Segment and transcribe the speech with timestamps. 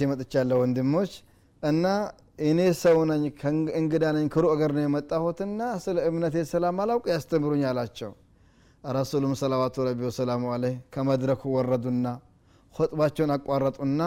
[0.00, 1.12] ተመልሼ መጥቻለሁ ወንድሞች።
[1.62, 1.84] እና
[2.40, 3.22] እኔ ሰው ነኝ
[3.80, 6.34] እንግዳ ነኝ ከሩቅ አገር ነው የመጣሁትና ስለ እምነቴ
[6.82, 8.12] አላውቅ ያስተምሩኝ አላቸው።
[8.84, 12.06] ረሱሉም ሰላዋቱ ረቢ ወሰላሙ አለይህ ከመድረኩ ወረዱና
[12.74, 14.00] ኹጥባቸውን አቋረጡና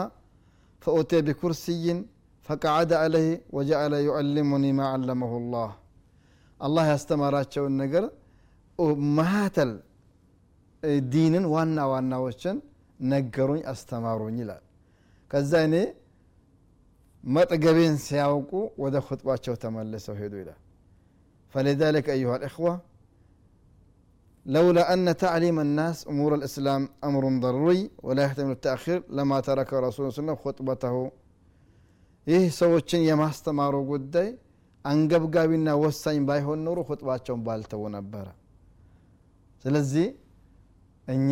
[0.82, 1.98] ፈኡቴ ቢኩርስይን
[2.48, 5.70] ፈቀዓደ አለህ ወጀአለ ዩዕልሙኒ ማ ዓለመሁ ላህ።
[6.60, 8.04] አላህ ያስተማራቸውን ነገር
[9.16, 9.72] ማተል
[11.12, 12.56] ዲንን ዋና ዋናዎችን
[13.06, 14.62] ነገሩኝ አስተማሩኝ ይላል
[15.31, 15.75] ከዛ እኔ
[17.23, 18.51] መጥገቤን ሲያውቁ
[18.83, 20.61] ወደ ኹጥባቸው ተመልሰው ሄዱ ይላል
[21.53, 22.73] فلذلك أيها الإخوة
[24.45, 30.13] لولا أن تعليم الناس أمور الإسلام أمر ضروري ولا يحتمل التأخير لما ترك رسول الله
[30.13, 30.95] صلى الله عليه وسلم خطبته
[32.27, 34.29] ይህ ሰዎችን የማስተማሩ ጉዳይ
[34.85, 38.25] አንገብጋቢና ወሳኝ ባይሆን ኖሮ ሁጥባቸውን ባልተው ነበረ
[39.65, 40.07] ስለዚህ
[41.07, 41.31] እኛ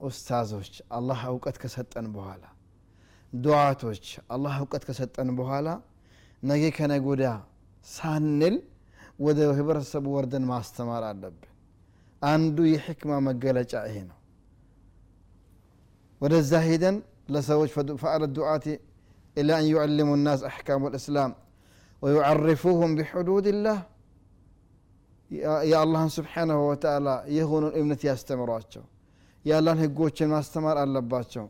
[0.00, 2.44] ኡስታዞች አላህ እውቀት ከሰጠን በኋላ
[3.32, 5.68] ዱዓቶች አላህ እውቀት ከሰጠን በኋላ
[6.42, 7.24] ነገ ከነጎዳ
[7.86, 8.56] ሳንል
[9.26, 11.48] ወደ ህብረተሰቡ ወርደን ማስተማር አለብን
[12.22, 14.16] አንዱ የሕክማ መገለጫ ይሄ ነው
[16.20, 16.96] ወደዛ ሄደን
[17.34, 17.70] ለሰዎች
[18.02, 18.66] ፈአለ ዱዓቲ
[19.36, 21.32] ኢላ አን ዩዕልሙ ናስ አሕካሙ ልእስላም
[22.02, 23.78] ወዩዓርፉሁም ቢሕዱድ ላህ
[25.70, 28.84] የአላህን ስብሓናሁ ወተላ የሆኑን እምነት ያስተምሯቸው
[29.44, 31.46] የአላህን ህጎችን ማስተማር አለባቸው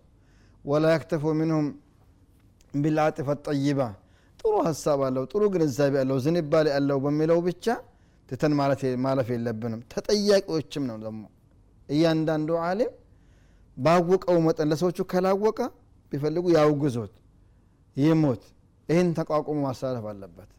[0.64, 1.66] ወላ ያክተፉ ምንሁም
[2.74, 3.80] ቢልዓጢፈ ጠይባ
[4.40, 7.66] ጥሩ ሀሳብ አለው ጥሩ ግንዛቤ አለው ዝንባሌ አለው በሚለው ብቻ
[8.28, 8.52] ትተን
[9.06, 11.22] ማለፍ የለብንም ተጠያቂዎችም ነው ደግሞ
[11.88, 12.92] እያንዳንዱ አሊም
[13.76, 15.58] ባወቀው መጠን ለሰዎቹ ከላወቀ
[16.12, 17.14] ቢፈልጉ ያውግዞት
[17.96, 18.42] ይሞት
[18.88, 20.50] ይህን ተቋቁሞ ማሳለፍ አለበት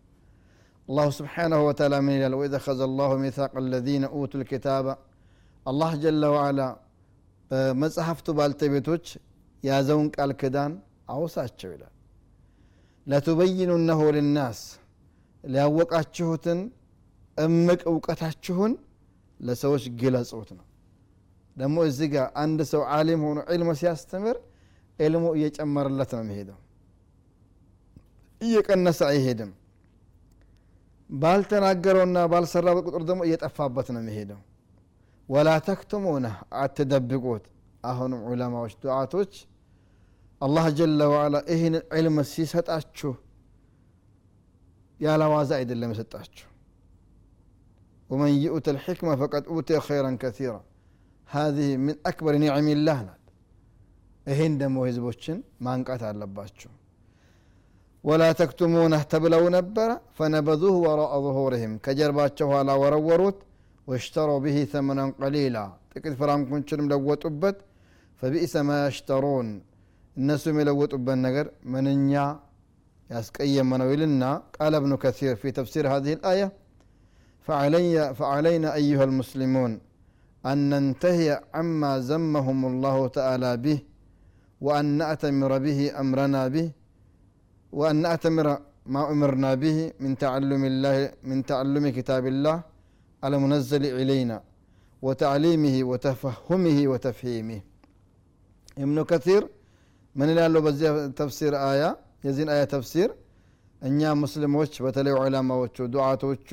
[0.87, 4.85] الله سبحانه وتعالى من إلى وإذا أخذ الله ميثاق الذين أوتوا الكتاب
[5.65, 6.67] الله جل وعلا
[7.81, 9.05] መጽሐፍቱ ባልተቤቶች
[9.64, 10.72] ያዘውን ቃል ክዳን
[11.08, 11.92] አውሳቸው ይላል።
[13.06, 14.60] ለቱበይኑነሁ ልናስ
[15.44, 16.60] ሊያወቃችሁትን
[17.38, 18.72] እምቅ እውቀታችሁን
[19.40, 20.66] ለሰዎች ግለጹት ነው።
[21.56, 24.36] ደግሞ እዚህ ጋር አንድ ሰው አሊም ሆኖ ዕልም ሲያስተምር
[24.98, 26.58] ዕልሙ እየጨመረለት ነው የሚሄደው።
[28.40, 29.52] እየቀነሰ አይሄድም።
[31.10, 34.40] ባልተናገረውና ባልሰራበት ቁጥር ደግሞ እየጠፋበት ነው የሚሄደው።
[35.28, 36.26] ወላ ተክቱሙነ
[36.62, 37.44] አትደብቁት።
[37.84, 39.32] አሁንም ዑለማዎች ዱዓቶች
[40.43, 43.13] አላህ ጀለ ዋዓላ ይህን ዕልም ሲሰጣችሁ
[44.99, 46.45] ያለ ዋዛ አይደለም የሰጣችሁ
[48.09, 50.61] ومن يؤت الحكمة فقد أوتي خيرا كثيرا
[51.27, 53.23] هذه من أكبر نعم الله ናት
[54.25, 56.71] ይሄን ደግሞ ህዝቦችን ማንቃት አለባችሁ
[58.03, 63.37] ولا تكتمونه ተብለው ነበረ فنبذوه وراء ظهورهم ከጀርባቸው ኋላ ወረወሩት
[63.89, 67.57] واشتروا به ثمنا قليلا ጥቂት ፍራንኮችንም ለወጡበት
[68.19, 69.47] فبئس ما يشترون
[70.20, 72.12] እነሱም የለወጡበት ነገር ምንኛ
[73.70, 76.48] من ነው قال ابن كثير في تفسير هذه الآية
[77.46, 79.72] فعلي فعلينا أيها المسلمون
[80.50, 83.78] أن ننتهي عما زمهم الله تعالى به
[84.66, 86.66] وأن نأتمر به أمرنا به
[87.78, 88.46] وأن نأتمر
[88.94, 90.96] ما أمرنا به من تعلم الله
[91.30, 92.56] من تعلم كتاب الله
[93.26, 94.36] المنزل إلينا
[95.06, 97.60] وتعليمه وتفهمه وتفهيمه
[98.84, 99.42] ابن كثير
[100.16, 100.86] ምን ይላለው በዚህ
[101.18, 101.82] ተፍሲር አያ?
[102.26, 103.10] የዚህን አያ ተፍሲር
[103.82, 106.50] እኛ ሙስሊሞች በተለይ ዑለማዎቹ ዱዓቶቹ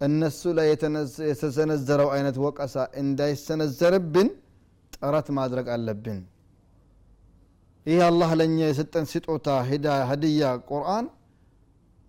[0.00, 0.66] እነሱ ላይ
[1.30, 4.28] የተሰነዘረው አይነት ወቀሳ እንዳይሰነዘርብን
[4.92, 6.18] ጥረት ማድረግ አለብን።
[7.86, 11.06] ይህ አላህ ለእኛ የሰጠን ስጦታ ሂዳ ሀዲያ ቁርአን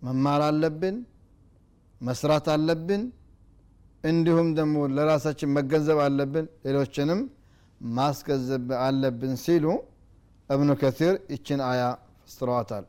[0.02, 0.96] መማር አለብን
[2.00, 3.02] መስራት አለብን
[4.04, 7.20] እንዲሁም ደግሞ ለራሳችን መገንዘብ አለብን ሌሎችንም
[7.90, 9.64] ማስገንዘብ አለብን ሲሉ
[10.49, 11.83] እብኑ ከሲር ይችን አያ
[12.25, 12.85] ፈስረዋታል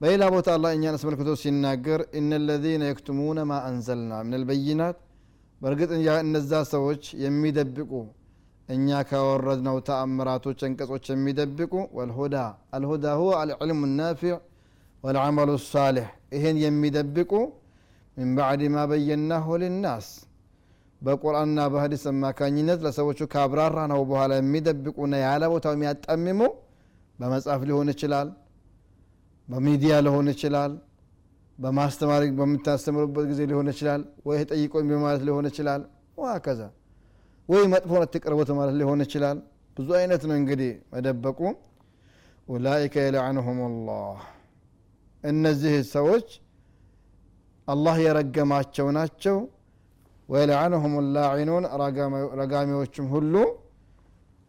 [0.00, 4.98] በሌላ ቦታ አላ እኛን አስመልክቶ ሲናገር እነ ለዚነ የክቱሙነ ማ አንዘልና ምን ልበይናት
[5.60, 5.90] በእርግጥ
[6.22, 7.90] እነዛ ሰዎች የሚደብቁ
[8.68, 12.36] እኛ ካወረድነው ተአምራቶች አንቀጾች የሚደብቁ ወልሁዳ
[12.76, 14.34] አልሁዳ ሁወ አልዕልሙ ናፊዕ
[15.04, 17.32] ወልዓመሉ ሳሌሕ ይህን የሚደብቁ
[18.16, 20.08] ምን ባዕድ ማ በየናሁ ልናስ
[21.02, 26.40] በቁርአንና በሀዲስ አማካኝነት ለሰዎቹ ካብራራ ነው በኋላ የሚደብቁና ያለ ቦታው የሚያጣምሙ
[27.19, 28.29] በመጽሐፍ ሊሆን ይችላል
[29.47, 30.71] በሚዲያ ሊሆን ይችላል
[31.57, 35.81] በማስተማሪ በምታስተምሩበት ጊዜ ሊሆን ይችላል ወይ ጠይቆኝ በማለት ሊሆን ይችላል
[36.17, 36.61] ዋከዛ
[37.49, 39.37] ወይ መጥፎን አትቅርቡት ማለት ሊሆን ይችላል።
[39.77, 41.39] ብዙ አይነት ነው እንግዲህ መደበቁ።
[42.47, 44.17] ኡላኢከ የለዕንሁም ላህ
[45.23, 46.27] እነዚህ ሰዎች
[47.67, 49.37] አላህ የረገማቸው ናቸው።
[50.29, 51.65] ወየለዓንሁም ላዒኑን
[52.41, 53.33] ረጋሚዎችም ሁሉ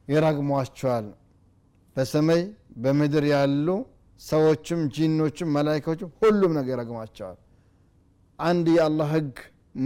[0.09, 1.07] ይረግሟቸዋል
[1.97, 2.41] በሰማይ
[2.83, 3.69] በምድር ያሉ
[4.21, 7.37] ሰዎችም ጂኖችም መላይካዎችም ሁሉም ነገር ይረግማቸዋል
[8.39, 9.37] አንድ የአላህ ህግ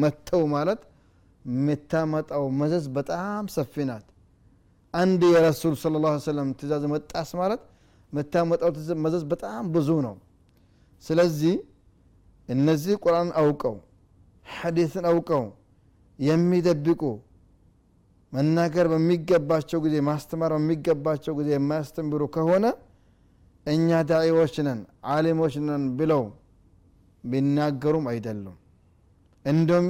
[0.03, 0.81] መተው ማለት
[1.45, 4.07] የምታመጣው መዘዝ በጣም ሰፊ ናት።
[4.95, 7.63] አንድ የረሱል ስለ ላ ሰለም ትእዛዝ መጣስ ማለት
[8.13, 8.71] የምታመጣው
[9.05, 10.17] መዘዝ በጣም ብዙ ነው።
[11.05, 11.55] ስለዚህ
[12.49, 13.77] እነዚህ ቁርአን አውቀው
[14.47, 15.45] ሐዲስን አውቀው
[16.19, 17.03] የሚደብቁ
[18.33, 22.67] መናገር በሚገባቸው ጊዜ ማስተማር በሚገባቸው ጊዜ የማያስተምሩ ከሆነ
[23.67, 24.81] እኛ ዳዒዎች ነን
[25.15, 26.23] አሊሞች ነን ብለው
[27.25, 28.57] ቢናገሩም አይደሉም።
[29.45, 29.89] እንዲሁም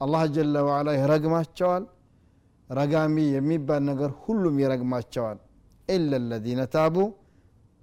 [0.00, 1.84] አላህ ጀለ ዋዓላ ይረግማቸዋል።
[2.70, 5.38] ረጋሚ የሚባል ነገር ሁሉም ይረግማቸዋል።
[5.88, 6.96] ኢላ ለዚነ ታቡ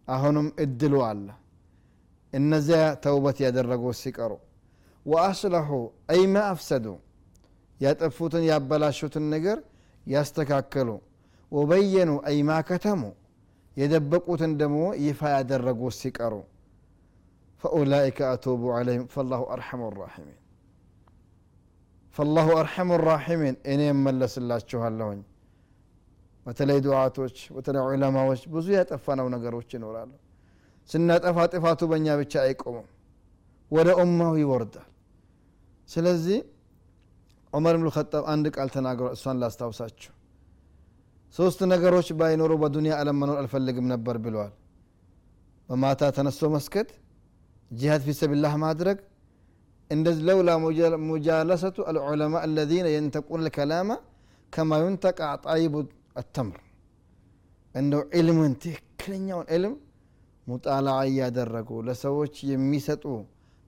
[0.08, 1.28] አሁንም እድሉ አለ።
[2.34, 4.32] እነዚያ ተውበት ያደረጉ ሲቀሩ
[5.06, 5.70] ወአስለሑ
[6.12, 6.86] አይ ማ አፍሰዱ
[7.80, 9.58] ያጠፉትን ያበላሹትን ነገር
[10.08, 10.90] ያስተካከሉ።
[11.52, 13.02] ወበየኑ አይ ማ ከተሙ
[13.78, 16.34] የደበቁትን ደግሞ ይፋ ያደረጉ ሲቀሩ።
[17.64, 20.38] ፈኡላይከ አቱቡ ዓለይህም ፈላሁ አርሐሙ ራሒሚን።
[22.16, 25.22] ፈላሁ አርሐሙ ራሒሚን እኔ እመለስላችኋለሁኝ።
[26.46, 30.12] በተለይ ዱዓቶች በተለይ ዑለማዎች ብዙ ያጠፋነው ነገሮች ይኖራሉ።
[30.90, 32.88] ስናጠፋ ጥፋቱ በእኛ ብቻ አይቆምም።
[33.72, 34.88] ወደ ኡማው ይወርዳል።
[35.90, 36.38] ስለዚህ
[37.54, 40.12] ዑመር ብን ኸጣብ አንድ ቃል ተናግሯል። እሷን ላስታውሳችሁ።
[41.36, 44.54] ሶስት ነገሮች ባይኖሩ በዱንያ አለም መኖር አልፈልግም ነበር ብለዋል።
[45.70, 46.90] በማታ ተነስቶ መስገድ
[47.72, 48.98] ጂሃድ ፊ ሰቢላህ ማድረግ
[49.92, 50.52] እንደዚህ ለውላ
[51.08, 53.90] ሙጃለሰቱ አልዑለማ አለዚነ የንተቁን ልከላማ
[54.54, 55.74] ከማ ዩንተቃ ጣይቡ
[56.22, 56.60] አተምር።
[57.76, 59.74] እንደው ዕልምን ትክክለኛውን ዕልም
[60.48, 63.04] ሙጣላ እያደረጉ ለሰዎች የሚሰጡ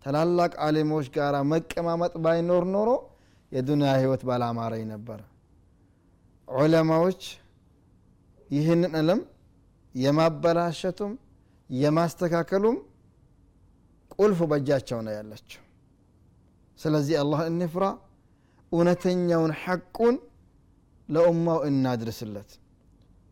[0.05, 2.89] ታላላቅ አሊሞች ጋር መቀማመጥ ባይኖር ኖሮ
[3.52, 5.20] የዱንያ ህይወት ባላማረኝ ነበረ
[6.48, 7.22] ዑለማዎች
[8.50, 9.20] ይህንን ዕለም
[9.94, 11.12] የማበላሸቱም
[11.70, 12.76] የማስተካከሉም
[14.14, 15.60] ቁልፍ በእጃቸው ነው ያለችው
[16.78, 17.84] ስለዚህ አላህ እንፍራ
[18.72, 20.16] እውነተኛውን ሐቁን
[21.08, 22.50] ለኡማው እናድርስለት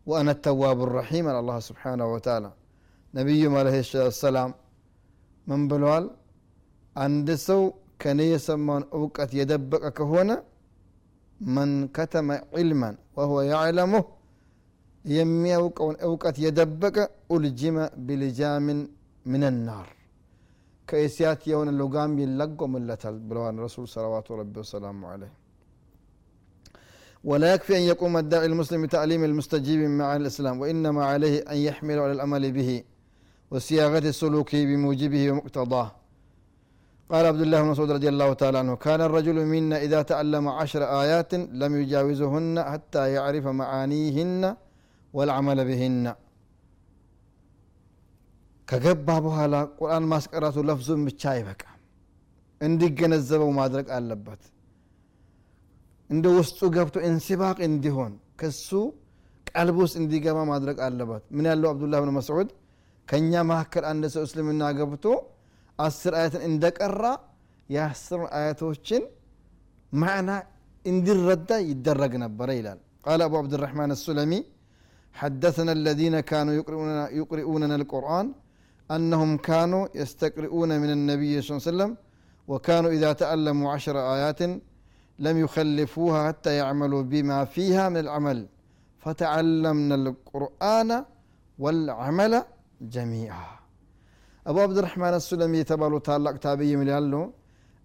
[0.07, 2.45] ወአነ ተዋቡ ረሒም አለ አላህ ስብሓናሁ ወተዓላ
[3.13, 3.67] ነቢዩም አለ
[4.21, 4.51] ሰላም
[5.47, 6.05] ምን ብለዋል
[8.02, 10.36] كان يسمون أوقات يدبقك هنا
[11.56, 14.04] من كتم علما وهو يعلمه
[15.04, 16.96] يمي أوقات يدبك
[17.32, 18.66] ألجم بلجام
[19.32, 19.88] من النار.
[20.88, 25.32] كيسيات يون اللقام يلقو من لتل بلوان رسول صلوات ربي وسلامه عليه.
[27.24, 32.12] ولا يكفي أن يقوم الداعي المسلم بتعليم المستجيب مع الإسلام وإنما عليه أن يحمل على
[32.12, 32.70] الأمل به
[33.50, 35.88] وصياغة سلوكه بموجبه ومقتضاه.
[37.11, 40.81] قال عبد الله بن مسعود رضي الله تعالى عنه كان الرجل منا إذا تعلم عشر
[41.03, 41.31] آيات
[41.61, 44.43] لم يجاوزهن حتى يعرف معانيهن
[45.13, 46.05] والعمل بهن
[48.67, 51.63] ከገባ በኋላ ቁርአን ማስቀራቱ ለፍዙን ብቻ አይበቃ
[52.61, 54.41] እንዲገነዘበው ማድረግ አለበት
[56.09, 58.69] እንደ ውስጡ ገብቶ እንሲባቅ እንዲሆን ከሱ
[59.51, 62.49] ቀልብ ውስጥ እንዲገባ ማድረግ አለበት ምን ያለው አብዱላህ ብን መስዑድ
[63.07, 65.05] ከእኛ መካከል አንድ ሰው እስልምና ገብቶ
[65.85, 67.03] አስር አያትን እንደቀራ
[67.75, 69.03] የአስር አያቶችን
[70.01, 70.31] ማዕና
[70.91, 74.39] እንዲረዳ ይደረግ ነበረ ይላል ቃል አቡ አብድራሕማን السلمي
[75.15, 76.53] حدثنا الذين كانوا
[77.19, 78.27] يقرؤوننا القرآن
[78.95, 81.91] أنهم كانوا يستقرؤون من النبي صلى الله عليه وسلم
[82.51, 84.41] وكانوا إذا تعلموا عشر آيات
[85.25, 88.39] لم يخلفوها حتى يعملوا بما فيها من العمل
[89.03, 90.89] فتعلمنا القرآن
[91.63, 92.33] والعمل
[92.95, 93.47] جميعا
[94.48, 97.14] አቡ አብድራሕማን አሱለሚ የተባሉ ታላቅ ታብይ ምን ያሉ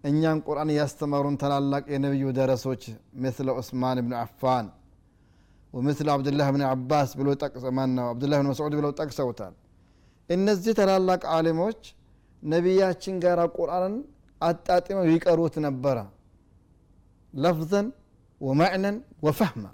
[0.04, 2.82] እኛን ቁርአን ያስተማሩን ታላላቅ የነቢዩ ደረሶች
[3.22, 4.66] ምስለ ዑስማን ብን አፋን
[5.72, 7.28] ወምስለ አብድላህ ብን አባስ ብሎ
[7.78, 9.54] ማን ነው አብዱላህ ብን መስዑድ ብለው ጠቅሰውታል።
[10.28, 11.80] እነዚህ ታላላቅ አሊሞች
[12.42, 13.96] ነቢያችን ጋር ቁርአንን
[14.40, 15.98] አጣጥመው ይቀሩት ነበረ።
[17.34, 17.86] ለፍዘን
[18.40, 19.64] ወማዕነን ወፈህማ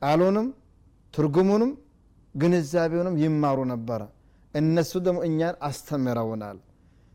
[0.00, 0.46] ቃሉንም
[1.14, 1.72] ትርጉሙንም
[2.34, 4.00] ግንዛቤውንም ይማሩ ነበረ
[4.54, 6.58] እነሱ ደግሞ እኛን አስተምረውናል።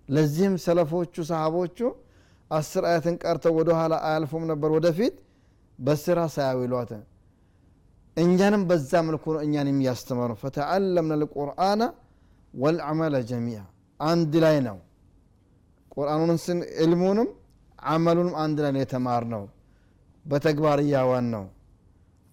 [0.10, 1.78] ለዚህም ሰለፎቹ ሰሃቦቹ
[2.52, 5.16] አስር አያትን ቀርተው ወደ ኋላ አያልፉም ነበር። ወደፊት
[5.80, 6.92] በስራ ሳያዊሏት
[8.18, 11.82] እኛንም በዛ መልኩ ነው እኛን የሚያስተምሩ። ፈተዓለምና ልቁርአነ
[12.54, 13.60] ወልዓመለ ጀሚያ
[14.00, 14.78] አንድ ላይ ነው።
[15.96, 17.30] ቁርአኑን ስን ዕልሙንም
[17.88, 19.44] አመሉንም አንድ ላይ ነው የተማር ነው
[20.26, 21.46] በተግባር እያዋን ነው።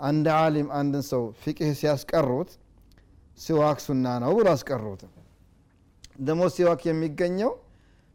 [0.00, 2.50] አንድ ዓሊም አንድን ሰው ፊቅህ ሲያስቀሩት
[3.41, 5.03] ሲዋክ ሱና ነው ብሎ አስቀሩት።
[6.21, 7.53] ደግሞ ሲዋክ የሚገኘው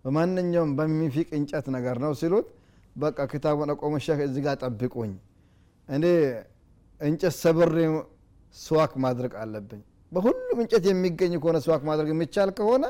[0.06, 2.48] በማንኛውም በሚፊቅ እንጨት ነገር ነው ሲሉት
[2.96, 5.14] በቃ ክታቡን አቆሙ ሸህ እዚ ጋር ጠብቁኝ
[5.90, 6.06] እኔ
[7.02, 7.78] እንጨት ሰብሬ
[8.56, 12.84] ስዋክ ማድረግ አለብኝ። በሁሉም እንጨት የሚገኝ ከሆነ ስዋክ ማድረግ የሚቻል ከሆነ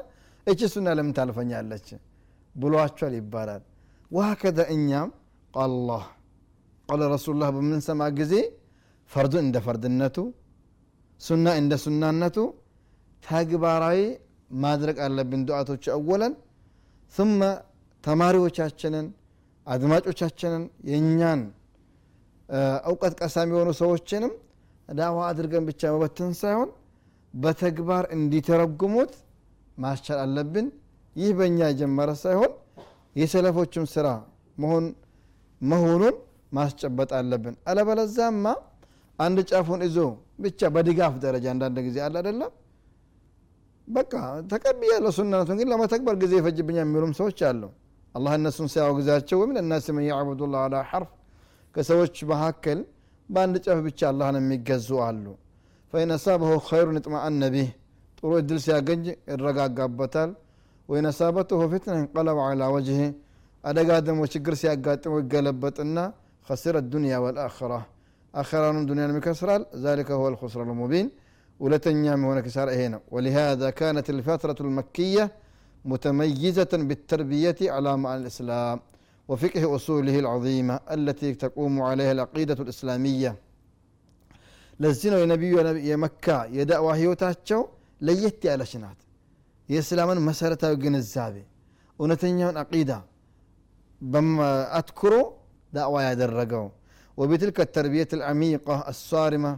[0.48, 1.88] እች ሱና ለምን ታልፈኛለች?
[2.56, 3.63] ብሏቸዋል ይባላል።
[4.12, 5.10] وهكذا እኛም
[5.53, 6.03] قال الله
[6.89, 8.34] قال رسول الله በምንሰማ ጊዜ
[9.12, 10.18] ፈርዱን እንደ ፈርድነቱ
[11.22, 12.38] ሱና እንደ ሱናነቱ
[13.24, 14.00] ተግባራዊ
[14.57, 16.34] ማድረግ አለብን። ዱዓቶች አወለን
[17.13, 17.39] ثم
[18.03, 19.05] ተማሪዎቻችንን
[19.67, 21.41] አድማጮቻችንን የእኛን
[22.89, 24.34] እውቀት ቀሳሚ የሆኑ ሰዎችንም
[24.89, 26.69] ዳዋ አድርገን ብቻ መበትን ሳይሆን
[27.34, 29.13] በተግባር እንዲተረጉሙት
[29.77, 30.67] ማስቻል አለብን።
[31.15, 32.51] ይህ በእኛ የጀመረ ሳይሆን
[33.15, 34.07] የሰለፎችም ስራ
[35.62, 36.15] መሆኑን
[36.51, 38.45] ማስጨበጥ አለብን። አለበለዛማ
[39.18, 39.99] አንድ ጫፉን ይዞ
[40.44, 42.52] ብቻ በድጋፍ ደረጃ አንዳንድ ጊዜ አለ አደለም
[43.88, 44.12] በቃ
[44.52, 47.62] ተቀብያለሁ ሱናነቱን ግን ለመተግበር ጊዜ ይፈጅብኛ የሚሉም ሰዎች አሉ
[48.14, 51.11] አላህ እነሱን ሲያወግዛቸው ወምን እናስ ምን ያዕቡዱ ላ አላ ሐርፍ
[51.75, 52.78] ከሰዎች መካከል
[53.28, 55.26] በአንድ ጨፍ ብቻ አላህን የሚገዙ አሉ
[55.92, 57.68] ፈኢን አሳበሁ ኸይሩን ይጥማአነ ቢህ
[58.18, 60.30] ጥሩ እድል ሲያገኝ ይረጋጋበታል
[60.88, 63.00] ወይን አሳበትሁ ፊትና እንቀለብ አላ ወጅህ
[63.64, 65.99] አደጋ ደግሞ ችግር ሲያጋጥመው ይገለበጥና
[66.49, 67.80] خسر الدنيا والآخرة
[68.35, 71.06] آخران دنيا مكسرال ذلك هو الخسران المبين
[71.61, 75.25] ولتنيام هنا كسار هنا ولهذا كانت الفترة المكية
[75.85, 78.78] متميزة بالتربية على معنى الإسلام
[79.30, 83.32] وفقه أصوله العظيمة التي تقوم عليها العقيدة الإسلامية
[84.82, 85.52] لزينو የነቢዩ
[85.90, 87.61] የመካ የዳዕዋ ህይወታቸው
[88.06, 89.00] ለየት ያለች ናት
[89.68, 91.35] የእስላምን መሰረታዊ ግንዛቤ
[92.00, 92.90] እውነተኛውን አቂዳ
[94.78, 95.14] አትኩሮ
[95.73, 96.64] ዳዕዋ ያደረገው
[97.18, 99.52] وبتلك التربية العميقة الصارمة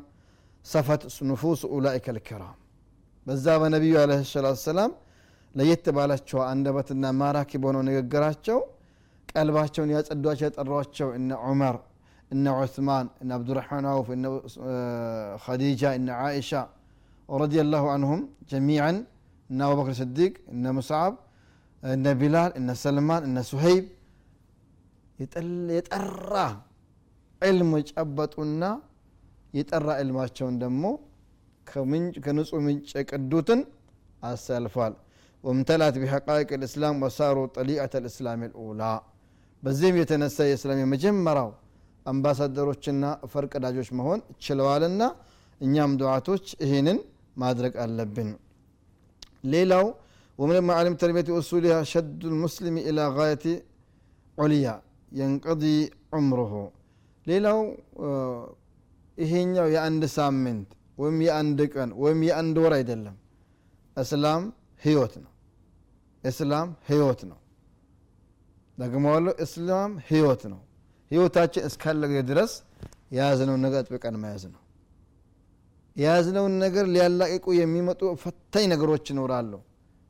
[0.72, 2.56] صفت نفوس أولئك الكرام
[3.26, 4.92] በዛ በነቢዩ አለ ሰላት ሰላም
[5.54, 8.58] ለየት ባላቸው አንደበትና ማራኪ በሆነው ንግግራቸው
[9.32, 11.76] ቀልባቸውን ያጸዷቸው ያጠሯቸው እነ ዑመር
[12.30, 14.24] እነ ዑስማን እነ አብዱራሕማን አውፍ እነ
[15.44, 16.50] ኸዲጃ እነ ዓኢሻ
[17.28, 18.20] ረዲ ላሁ አንሁም
[18.52, 18.96] ጀሚዓን
[19.50, 21.14] እነ አቡበክር ስዲቅ እነ ሙስዓብ
[21.82, 23.84] እነ ቢላል እነ ሰልማን እነ ሱሀይብ
[25.76, 26.34] የጠራ
[27.42, 28.64] ዕልም ጨበጡና
[29.58, 30.84] የጠራ ዕልማቸውን ደግሞ
[32.24, 33.60] ከንጹህ ምንጭ የቀዱትን
[34.22, 34.94] አሳልፏል
[35.44, 38.82] ወምተላት ቢሐቃይቅ ልእስላም ወሳሩ ጠሊአት ልእስላም ልኡላ
[39.62, 41.50] በዚህም የተነሳ የእስላም የመጀመሪያው
[42.06, 45.02] አምባሳደሮችና ፈርቀዳጆች መሆን ችለዋልና
[45.60, 47.00] እኛም ዱዓቶች ይህንን
[47.36, 48.30] ማድረግ አለብን
[49.54, 49.86] ሌላው
[50.38, 53.44] ومن معالم تربية أصولها شد المسلم إلى غاية
[54.38, 54.74] عليا
[55.12, 55.78] ينقضي
[56.14, 56.52] عمره
[57.27, 57.59] ሌላው
[59.17, 63.15] ይሄኛው የአንድ ሳምንት ወይም የአንድ ቀን ወይም የአንድ ወር አይደለም።
[63.97, 64.43] እስላም
[64.81, 65.31] ህይወት ነው።
[66.23, 67.39] እስላም ህይወት ነው።
[68.77, 70.61] ደግመዋለሁ እስላም ህይወት ነው።
[71.11, 72.53] ህይወታችን እስካለ ድረስ
[73.15, 74.61] የያዝነውን ነገር አጥብቀን መያዝ ነው።
[75.95, 79.53] የያዝነውን ነገር ሊያላቅቁ የሚመጡ ፈታኝ ነገሮች ይኖራሉ።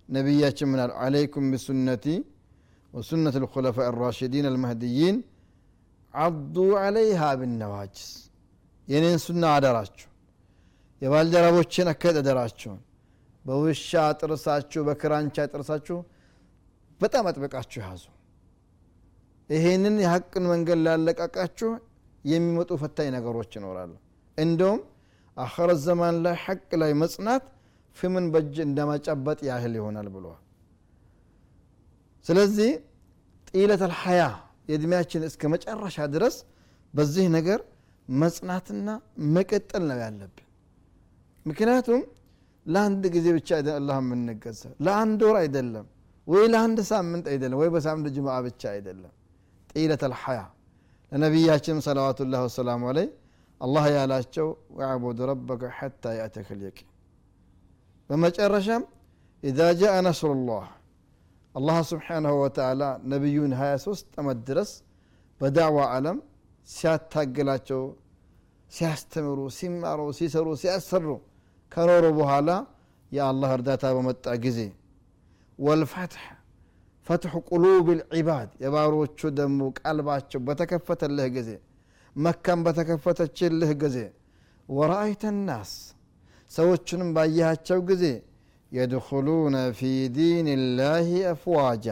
[0.09, 2.05] ነቢያችን ምናል አለይኩም ቢሱነቲ
[2.93, 5.17] ወሱነት ልኩለፋ ራሽዲን አልመህድይን
[6.13, 8.05] አዱ አለይሃ ብነዋጅስ
[8.87, 10.09] የኔን ሱና አደራችሁ
[11.01, 12.79] የባልደረቦችን አካሄድ አደራችሁን
[13.45, 15.97] በውሻ ጥርሳችሁ በክራንቻ ጥርሳችሁ
[16.99, 18.03] በጣም አጥብቃችሁ ያዙ።
[19.49, 21.69] ይሄንን የሀቅን መንገድ ላለቃቃችሁ
[22.25, 23.93] የሚመጡ ፈታኝ ነገሮች ይኖራሉ።
[24.37, 24.81] እንደውም
[25.37, 27.43] አኸረ ዘማን ላይ ሐቅ ላይ መጽናት
[27.97, 30.41] ፍምን በእጅ እንደማጨበጥ ያህል ይሆናል ብለዋል።
[32.25, 32.71] ስለዚህ
[33.49, 34.23] ጢለት አልሐያ
[34.69, 36.35] የእድሜያችን እስከ መጨረሻ ድረስ
[36.93, 37.59] በዚህ ነገር
[38.07, 38.89] መጽናትና
[39.35, 40.45] መቀጠል ነው ያለብን።
[41.45, 42.01] ምክንያቱም
[42.65, 45.85] ለአንድ ጊዜ ብቻ አላህ የምንገዛ ለአንድ ወር አይደለም
[46.27, 49.13] ወይ ለአንድ ሳምንት አይደለም ወይ በሳምንት ጅምዓ ብቻ አይደለም።
[49.71, 50.39] ጢለት አልሐያ
[51.11, 53.07] ለነቢያችንም ሰለዋቱላህ ወሰላሙ አለይ
[53.61, 54.47] አላህ ያላቸው
[54.79, 56.89] ወዕቡድ ረበከ ሐታ ያእተከ ልየቂን
[58.09, 58.83] በመጨረሻም
[59.43, 60.65] ኢዛ ጃአ ነስሩላህ
[61.56, 64.70] አላህ ስብሓንሁ ወተዓላ ነቢዩን 23 ዓመት ድረስ
[65.40, 66.18] በዳዕዋ ዓለም
[66.68, 67.82] ሲያታግላቸው
[68.70, 71.06] ሲያስተምሩ ሲማሩ ሲሰሩ ሲያሰሩ
[71.72, 72.50] ከኖሩ በኋላ
[73.12, 74.60] የአላህ እርዳታ በመጣ ጊዜ
[75.58, 76.24] ወልፈትሕ
[77.06, 81.50] ፈትሑ ቁሉብ ልዒባድ የባሮቹ ደግሞ ቀልባቸው በተከፈተልህ ጊዜ
[82.16, 83.98] መካም በተከፈተችልህ ጊዜ
[84.68, 85.72] ወረአይተ ናስ
[86.50, 88.04] ሰዎቹንም ባየሃቸው ጊዜ
[88.72, 89.82] የድኹሉነ ፊ
[90.16, 90.46] ዲን
[90.78, 91.86] ላህ አፍዋጃ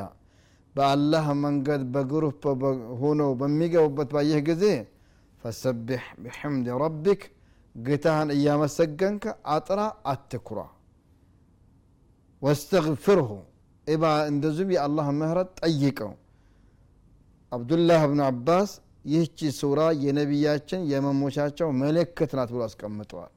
[0.74, 2.42] በአላህ መንገድ በግሩፕ
[3.00, 4.64] ሆነው በሚገቡበት ባየህ ጊዜ
[5.42, 7.22] ፈሰቢሕ ብሕምድ ረቢክ
[7.74, 9.80] ጌታህን እያመሰገንከ አጥራ
[10.12, 10.60] አትኩራ
[12.42, 13.30] ወስተግፍርሁ
[13.86, 16.12] ኢባ እንደዚሁም የአላህ ምህረት ጠይቀው
[17.52, 18.70] አብዱላህ ብኑ አባስ
[19.04, 23.32] ይህቺ ሱራ የነቢያችን የመሞቻቸው ምልክት ናት ብሎ አስቀምጠዋል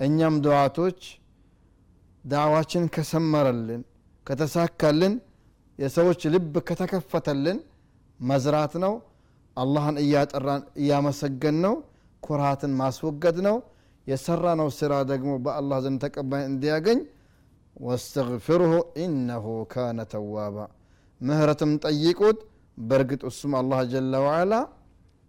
[0.00, 1.00] እኛም ድዋቶች
[2.23, 3.81] ዳዕዋችን ከሰመረልን
[4.27, 5.13] ከተሳካልን
[5.79, 7.59] የሰዎች ልብ ከተከፈተልን
[8.19, 8.93] መዝራት ነው።
[9.57, 11.73] አላህን እያጠራን እያመሰገን ነው።
[12.23, 13.55] ኩርሃትን ማስወገድ ነው።
[14.07, 16.99] የሰራ ነው ስራ ደግሞ በአላህ ዘንድ ተቀባይ እንዲያገኝ
[17.77, 18.71] ወስተግፊርሁ
[19.03, 20.57] ኢነሁ ካነ ተዋባ።
[21.21, 22.39] ምህረትም ጠይቁት።
[22.77, 24.53] በእርግጥ እሱም አላህ ጀለ ዋዓላ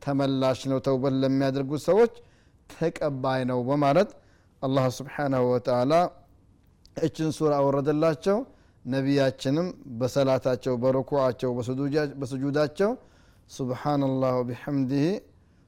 [0.03, 2.13] ተመላሽ ነው ተውበት ለሚያደርጉት ሰዎች
[2.71, 4.11] ተቀባይ ነው በማለት
[4.63, 5.93] አላህ ስብሓናሁ ወተዓላ
[6.97, 8.39] እችን ሱራ አወረደላቸው።
[8.85, 9.67] ነቢያችንም
[10.01, 11.51] በሰላታቸው በርኩዓቸው
[12.21, 12.91] በስጁዳቸው
[13.51, 15.07] ሱብሓነላህ ወቢሐምድህ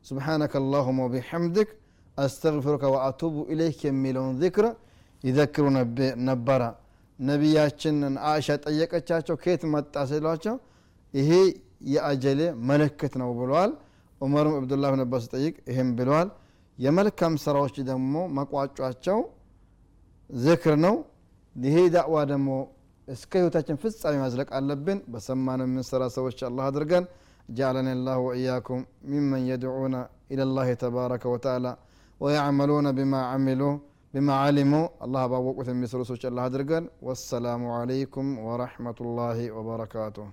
[0.04, 1.69] ሱብሓነከ አላሁመ ወቢሐምድክ
[2.16, 4.66] አስተግፊሩከ ወአቱቡ ኢለይክ የሚለውን ዚክር
[5.25, 5.64] ይዘክሩ
[6.28, 6.62] ነበረ።
[7.19, 10.57] ነቢያችንን አእሻ ጠየቀቻቸው። ከየት መጣ ሲሏቸው
[11.14, 11.31] ይሄ
[11.93, 13.73] የአጀሌ መለክት ነው ብለዋል።
[14.21, 16.28] ዑመርም አብዱላህ ብን አባስ ጠይቅ ይህም ብለዋል።
[16.78, 19.19] የመልካም ስራዎች ደግሞ መቋጫቸው
[20.31, 20.95] ዝክር ነው
[21.56, 22.50] ይሄ ዳዕዋ ደግሞ
[23.08, 27.06] እስከ ህይወታችን ፍጻሜ ማዝለቅ አለብን በሰማነው የምንሰራ ሰዎች አላህ አድርገን
[27.58, 28.80] جعلني الله وإياكم
[29.12, 29.96] ممن يدعون
[30.32, 31.72] إلى الله تبارك وتعالى
[32.24, 33.75] ويعملون بما عملوا
[34.13, 40.25] بما علموا الله باوقت المسر سوش الله درقن والسلام عليكم ورحمة الله وبركاته